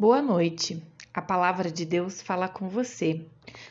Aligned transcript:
Boa 0.00 0.22
noite. 0.22 0.82
A 1.12 1.20
palavra 1.20 1.70
de 1.70 1.84
Deus 1.84 2.22
fala 2.22 2.48
com 2.48 2.70
você. 2.70 3.20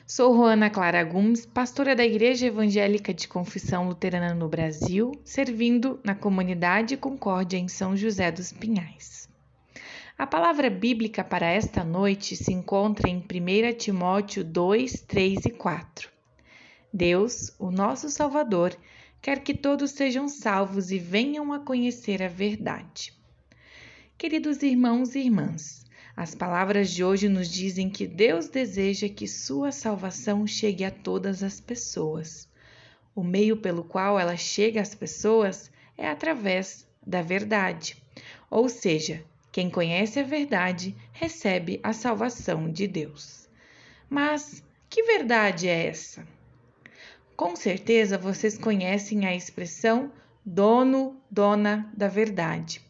Sou 0.06 0.32
Roana 0.32 0.70
Clara 0.70 1.04
Gomes, 1.04 1.44
pastora 1.44 1.96
da 1.96 2.06
Igreja 2.06 2.46
Evangélica 2.46 3.12
de 3.12 3.28
Confissão 3.28 3.88
Luterana 3.88 4.36
no 4.36 4.48
Brasil, 4.48 5.12
servindo 5.24 6.00
na 6.04 6.14
comunidade 6.14 6.96
Concórdia 6.98 7.58
em 7.58 7.68
São 7.68 7.98
José 7.98 8.32
dos 8.32 8.54
Pinhais. 8.54 9.28
A 10.16 10.28
palavra 10.28 10.70
bíblica 10.70 11.24
para 11.24 11.48
esta 11.48 11.84
noite 11.84 12.36
se 12.36 12.54
encontra 12.54 13.10
em 13.10 13.18
1 13.18 13.76
Timóteo 13.76 14.44
2, 14.44 15.02
3 15.08 15.46
e 15.46 15.50
4. 15.50 16.10
Deus, 16.94 17.56
o 17.58 17.72
nosso 17.72 18.08
Salvador, 18.08 18.78
quer 19.20 19.40
que 19.40 19.56
todos 19.56 19.90
sejam 19.90 20.28
salvos 20.28 20.92
e 20.92 21.00
venham 21.00 21.52
a 21.52 21.60
conhecer 21.60 22.22
a 22.22 22.28
verdade. 22.28 23.18
Queridos 24.16 24.62
irmãos 24.62 25.16
e 25.16 25.22
irmãs, 25.22 25.79
as 26.20 26.36
palavras 26.36 26.92
de 26.92 27.02
hoje 27.02 27.30
nos 27.30 27.50
dizem 27.50 27.90
que 27.90 28.06
Deus 28.06 28.50
deseja 28.50 29.08
que 29.08 29.26
sua 29.26 29.72
salvação 29.72 30.46
chegue 30.46 30.84
a 30.84 30.92
todas 30.92 31.42
as 31.42 31.62
pessoas. 31.62 32.46
O 33.16 33.24
meio 33.24 33.56
pelo 33.56 33.86
qual 33.86 34.20
ela 34.20 34.36
chega 34.36 34.82
às 34.82 34.94
pessoas 34.94 35.72
é 35.98 36.10
através 36.10 36.86
da 37.08 37.22
verdade. 37.22 37.96
Ou 38.52 38.68
seja, 38.68 39.24
quem 39.50 39.70
conhece 39.70 40.20
a 40.20 40.24
verdade 40.24 40.94
recebe 41.14 41.80
a 41.82 41.94
salvação 41.94 42.70
de 42.70 42.86
Deus. 42.86 43.48
Mas 44.10 44.62
que 44.90 45.04
verdade 45.04 45.70
é 45.70 45.88
essa? 45.88 46.28
Com 47.34 47.56
certeza 47.56 48.18
vocês 48.18 48.58
conhecem 48.58 49.26
a 49.26 49.34
expressão 49.34 50.12
dono, 50.46 51.16
dona 51.32 51.90
da 51.96 52.10
verdade. 52.10 52.89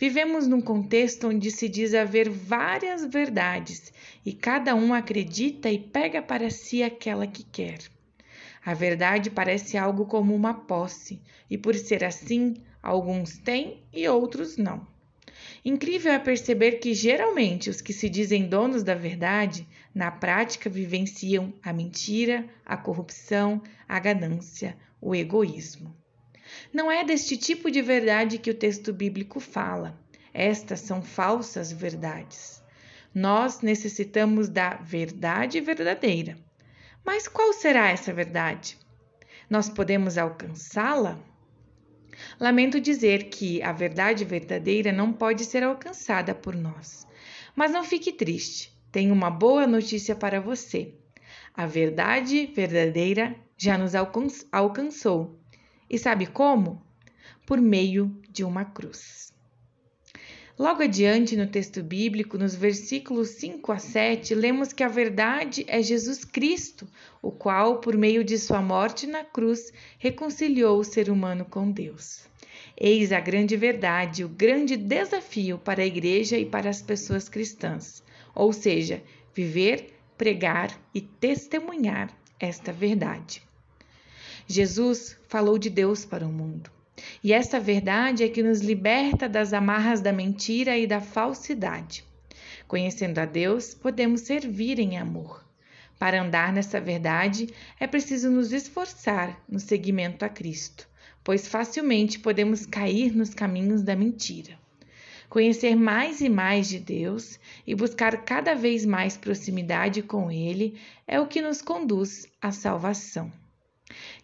Vivemos 0.00 0.46
num 0.46 0.62
contexto 0.62 1.28
onde 1.28 1.50
se 1.50 1.68
diz 1.68 1.92
haver 1.92 2.30
várias 2.30 3.04
verdades 3.04 3.92
e 4.24 4.32
cada 4.32 4.74
um 4.74 4.94
acredita 4.94 5.70
e 5.70 5.78
pega 5.78 6.22
para 6.22 6.48
si 6.48 6.82
aquela 6.82 7.26
que 7.26 7.44
quer. 7.44 7.80
A 8.64 8.72
verdade 8.72 9.28
parece 9.28 9.76
algo 9.76 10.06
como 10.06 10.34
uma 10.34 10.54
posse, 10.54 11.20
e 11.50 11.58
por 11.58 11.74
ser 11.74 12.02
assim, 12.02 12.54
alguns 12.82 13.36
têm 13.36 13.82
e 13.92 14.08
outros 14.08 14.56
não. 14.56 14.86
Incrível 15.62 16.12
é 16.12 16.18
perceber 16.18 16.78
que 16.78 16.94
geralmente 16.94 17.68
os 17.68 17.82
que 17.82 17.92
se 17.92 18.08
dizem 18.08 18.48
donos 18.48 18.82
da 18.82 18.94
verdade, 18.94 19.68
na 19.94 20.10
prática 20.10 20.70
vivenciam 20.70 21.52
a 21.62 21.74
mentira, 21.74 22.48
a 22.64 22.74
corrupção, 22.74 23.62
a 23.86 23.98
ganância, 23.98 24.78
o 24.98 25.14
egoísmo. 25.14 25.94
Não 26.72 26.90
é 26.90 27.04
deste 27.04 27.36
tipo 27.36 27.70
de 27.70 27.82
verdade 27.82 28.38
que 28.38 28.50
o 28.50 28.54
texto 28.54 28.92
bíblico 28.92 29.40
fala. 29.40 29.98
Estas 30.32 30.80
são 30.80 31.02
falsas 31.02 31.72
verdades. 31.72 32.62
Nós 33.14 33.60
necessitamos 33.60 34.48
da 34.48 34.74
verdade 34.76 35.60
verdadeira. 35.60 36.38
Mas 37.04 37.26
qual 37.26 37.52
será 37.52 37.88
essa 37.88 38.12
verdade? 38.12 38.78
Nós 39.48 39.68
podemos 39.68 40.16
alcançá-la? 40.16 41.18
Lamento 42.38 42.80
dizer 42.80 43.24
que 43.24 43.62
a 43.62 43.72
verdade 43.72 44.24
verdadeira 44.24 44.92
não 44.92 45.12
pode 45.12 45.44
ser 45.44 45.64
alcançada 45.64 46.34
por 46.34 46.54
nós. 46.54 47.06
Mas 47.56 47.72
não 47.72 47.82
fique 47.82 48.12
triste, 48.12 48.72
tenho 48.92 49.12
uma 49.12 49.30
boa 49.30 49.66
notícia 49.66 50.14
para 50.14 50.40
você. 50.40 50.94
A 51.54 51.66
verdade 51.66 52.46
verdadeira 52.54 53.34
já 53.56 53.76
nos 53.76 53.94
alcançou 54.52 55.39
e 55.90 55.98
sabe 55.98 56.26
como? 56.26 56.80
Por 57.44 57.60
meio 57.60 58.16
de 58.30 58.44
uma 58.44 58.64
cruz. 58.64 59.30
Logo 60.60 60.82
adiante 60.82 61.36
no 61.36 61.46
texto 61.46 61.82
bíblico, 61.82 62.36
nos 62.36 62.54
versículos 62.54 63.30
5 63.30 63.72
a 63.72 63.78
7, 63.78 64.34
lemos 64.34 64.74
que 64.74 64.84
a 64.84 64.88
verdade 64.88 65.64
é 65.66 65.82
Jesus 65.82 66.22
Cristo, 66.22 66.86
o 67.22 67.32
qual, 67.32 67.80
por 67.80 67.96
meio 67.96 68.22
de 68.22 68.36
sua 68.36 68.60
morte 68.60 69.06
na 69.06 69.24
cruz, 69.24 69.72
reconciliou 69.98 70.78
o 70.78 70.84
ser 70.84 71.08
humano 71.08 71.46
com 71.46 71.72
Deus. 71.72 72.28
Eis 72.76 73.10
a 73.10 73.20
grande 73.20 73.56
verdade, 73.56 74.22
o 74.22 74.28
grande 74.28 74.76
desafio 74.76 75.58
para 75.58 75.82
a 75.82 75.86
igreja 75.86 76.38
e 76.38 76.44
para 76.44 76.68
as 76.68 76.82
pessoas 76.82 77.26
cristãs, 77.26 78.04
ou 78.34 78.52
seja, 78.52 79.02
viver, 79.34 79.94
pregar 80.18 80.78
e 80.94 81.00
testemunhar 81.00 82.14
esta 82.38 82.70
verdade. 82.70 83.49
Jesus 84.50 85.16
falou 85.28 85.56
de 85.56 85.70
Deus 85.70 86.04
para 86.04 86.26
o 86.26 86.32
mundo. 86.32 86.72
E 87.22 87.32
essa 87.32 87.60
verdade 87.60 88.24
é 88.24 88.28
que 88.28 88.42
nos 88.42 88.60
liberta 88.60 89.28
das 89.28 89.52
amarras 89.52 90.00
da 90.00 90.12
mentira 90.12 90.76
e 90.76 90.88
da 90.88 91.00
falsidade. 91.00 92.02
Conhecendo 92.66 93.20
a 93.20 93.24
Deus, 93.24 93.74
podemos 93.74 94.22
servir 94.22 94.80
em 94.80 94.98
amor. 94.98 95.44
Para 96.00 96.20
andar 96.20 96.52
nessa 96.52 96.80
verdade, 96.80 97.46
é 97.78 97.86
preciso 97.86 98.28
nos 98.28 98.52
esforçar 98.52 99.40
no 99.48 99.60
seguimento 99.60 100.24
a 100.24 100.28
Cristo, 100.28 100.88
pois 101.22 101.46
facilmente 101.46 102.18
podemos 102.18 102.66
cair 102.66 103.14
nos 103.14 103.32
caminhos 103.32 103.84
da 103.84 103.94
mentira. 103.94 104.58
Conhecer 105.28 105.76
mais 105.76 106.20
e 106.20 106.28
mais 106.28 106.68
de 106.68 106.80
Deus 106.80 107.38
e 107.64 107.72
buscar 107.72 108.24
cada 108.24 108.56
vez 108.56 108.84
mais 108.84 109.16
proximidade 109.16 110.02
com 110.02 110.28
Ele 110.28 110.76
é 111.06 111.20
o 111.20 111.28
que 111.28 111.40
nos 111.40 111.62
conduz 111.62 112.26
à 112.42 112.50
salvação 112.50 113.30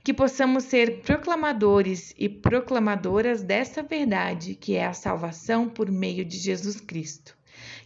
que 0.07 0.15
possamos 0.15 0.63
ser 0.63 1.01
proclamadores 1.01 2.15
e 2.17 2.29
proclamadoras 2.29 3.43
dessa 3.43 3.83
verdade 3.83 4.55
que 4.55 4.77
é 4.77 4.87
a 4.87 4.93
salvação 4.93 5.69
por 5.69 5.91
meio 5.91 6.25
de 6.25 6.39
Jesus 6.39 6.81
Cristo. 6.81 7.37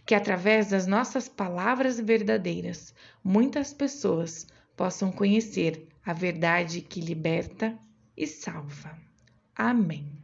Que 0.05 0.13
através 0.13 0.69
das 0.69 0.85
nossas 0.85 1.27
palavras 1.27 1.99
verdadeiras, 1.99 2.93
muitas 3.23 3.73
pessoas 3.73 4.45
possam 4.77 5.11
conhecer 5.11 5.87
a 6.05 6.13
verdade 6.13 6.81
que 6.81 7.01
liberta 7.01 7.75
e 8.15 8.27
salva. 8.27 8.95
Amém. 9.55 10.20